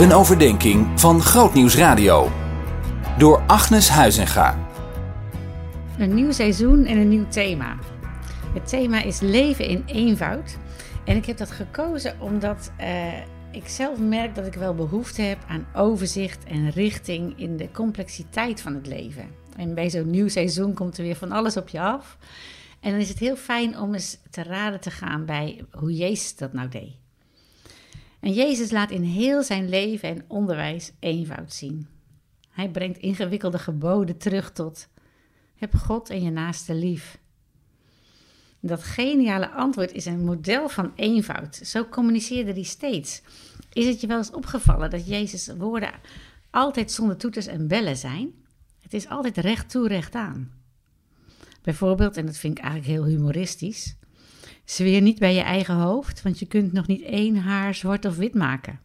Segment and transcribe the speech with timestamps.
[0.00, 2.28] Een overdenking van Grootnieuws Radio.
[3.18, 4.58] Door Agnes Huizinga.
[5.98, 7.78] Een nieuw seizoen en een nieuw thema.
[8.54, 10.56] Het thema is leven in eenvoud.
[11.04, 13.18] En ik heb dat gekozen omdat uh,
[13.52, 18.60] ik zelf merk dat ik wel behoefte heb aan overzicht en richting in de complexiteit
[18.60, 19.28] van het leven.
[19.56, 22.16] En bij zo'n nieuw seizoen komt er weer van alles op je af.
[22.80, 26.36] En dan is het heel fijn om eens te raden te gaan bij hoe Jezus
[26.36, 27.00] dat nou deed.
[28.20, 31.86] En Jezus laat in heel zijn leven en onderwijs eenvoud zien.
[32.50, 34.88] Hij brengt ingewikkelde geboden terug tot
[35.60, 37.18] heb God en je naaste lief.
[38.60, 41.56] Dat geniale antwoord is een model van eenvoud.
[41.56, 43.22] Zo communiceerde hij steeds.
[43.72, 45.92] Is het je wel eens opgevallen dat Jezus' woorden
[46.50, 48.34] altijd zonder toeters en bellen zijn?
[48.80, 50.52] Het is altijd recht toe, recht aan.
[51.62, 53.96] Bijvoorbeeld, en dat vind ik eigenlijk heel humoristisch,
[54.70, 58.16] zweer niet bij je eigen hoofd, want je kunt nog niet één haar zwart of
[58.16, 58.80] wit maken.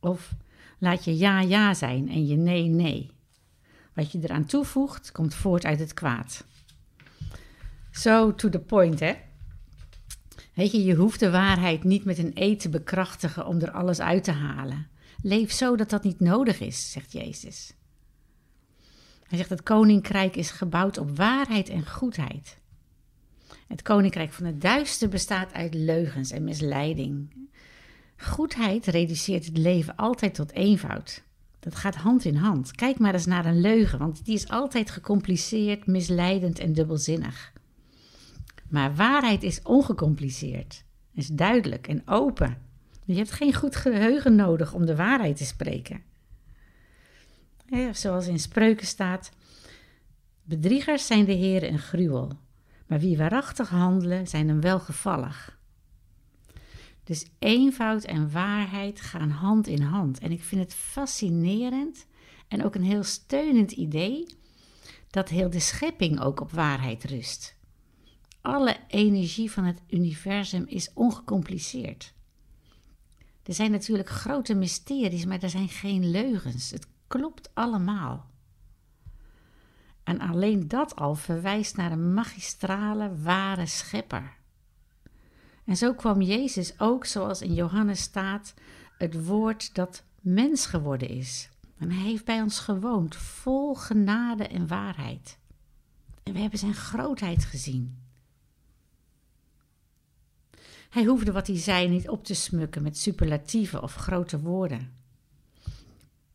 [0.00, 0.34] Of
[0.78, 3.10] laat je ja ja zijn en je nee nee.
[3.94, 6.44] Wat je eraan toevoegt, komt voort uit het kwaad.
[7.90, 9.14] Zo to the point, hè?
[10.54, 14.00] Weet je, je hoeft de waarheid niet met een eet te bekrachtigen om er alles
[14.00, 14.88] uit te halen.
[15.22, 17.74] Leef zo dat dat niet nodig is, zegt Jezus.
[19.28, 22.59] Hij zegt: Het koninkrijk is gebouwd op waarheid en goedheid.
[23.70, 27.30] Het koninkrijk van het duister bestaat uit leugens en misleiding.
[28.16, 31.22] Goedheid reduceert het leven altijd tot eenvoud.
[31.60, 32.70] Dat gaat hand in hand.
[32.70, 37.52] Kijk maar eens naar een leugen, want die is altijd gecompliceerd, misleidend en dubbelzinnig.
[38.68, 42.58] Maar waarheid is ongecompliceerd, is duidelijk en open.
[43.04, 46.02] Je hebt geen goed geheugen nodig om de waarheid te spreken.
[47.92, 49.30] zoals in spreuken staat:
[50.42, 52.38] Bedriegers zijn de heren een gruwel,
[52.90, 55.58] maar wie waarachtig handelen zijn hem welgevallig.
[57.04, 60.18] Dus eenvoud en waarheid gaan hand in hand.
[60.18, 62.06] En ik vind het fascinerend
[62.48, 64.26] en ook een heel steunend idee
[65.10, 67.56] dat heel de schepping ook op waarheid rust.
[68.40, 72.14] Alle energie van het universum is ongecompliceerd.
[73.42, 76.70] Er zijn natuurlijk grote mysteries, maar er zijn geen leugens.
[76.70, 78.29] Het klopt allemaal.
[80.10, 84.36] En alleen dat al verwijst naar een magistrale, ware schepper.
[85.64, 88.54] En zo kwam Jezus ook, zoals in Johannes staat,
[88.98, 91.48] het woord dat mens geworden is.
[91.78, 95.38] En hij heeft bij ons gewoond, vol genade en waarheid.
[96.22, 97.98] En we hebben zijn grootheid gezien.
[100.88, 104.92] Hij hoefde wat hij zei niet op te smukken met superlatieven of grote woorden.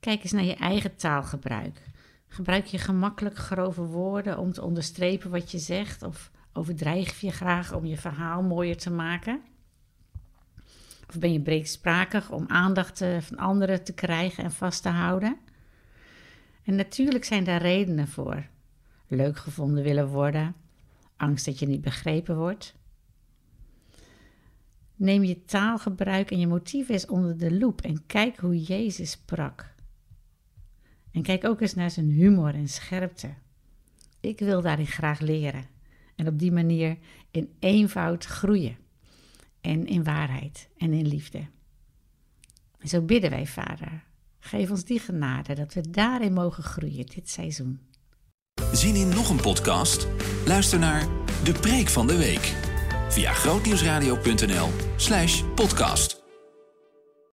[0.00, 1.90] Kijk eens naar je eigen taalgebruik.
[2.32, 6.02] Gebruik je gemakkelijk grove woorden om te onderstrepen wat je zegt?
[6.02, 9.40] Of overdrijf je graag om je verhaal mooier te maken?
[11.08, 15.38] Of ben je breedsprakig om aandacht eh, van anderen te krijgen en vast te houden?
[16.64, 18.46] En natuurlijk zijn daar redenen voor.
[19.06, 20.54] Leuk gevonden willen worden,
[21.16, 22.74] angst dat je niet begrepen wordt.
[24.96, 29.71] Neem je taalgebruik en je motief eens onder de loep en kijk hoe Jezus sprak.
[31.12, 33.28] En kijk ook eens naar zijn humor en scherpte.
[34.20, 35.64] Ik wil daarin graag leren
[36.16, 36.96] en op die manier
[37.30, 38.76] in eenvoud groeien.
[39.60, 41.46] En in waarheid en in liefde.
[42.84, 44.04] Zo bidden wij, Vader.
[44.38, 47.80] Geef ons die genade dat we daarin mogen groeien dit seizoen.
[48.72, 50.08] Zien in nog een podcast?
[50.46, 51.08] Luister naar
[51.44, 52.54] De Preek van de Week
[53.08, 56.21] via grootnieuwsradio.nl/podcast.